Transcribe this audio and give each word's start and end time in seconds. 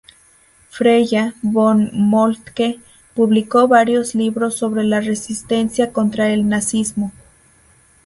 Freya 0.71 1.35
von 1.43 1.91
Moltke 1.93 2.79
publicó 3.13 3.67
varios 3.67 4.15
libros 4.15 4.55
sobre 4.55 4.83
la 4.83 4.99
Resistencia 4.99 5.93
contra 5.93 6.29
el 6.33 6.49
nazismo. 6.49 7.11